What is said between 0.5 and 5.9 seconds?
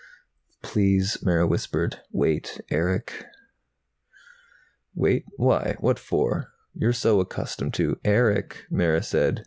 "Please," Mara whispered. "Wait, Erick." "Wait? Why?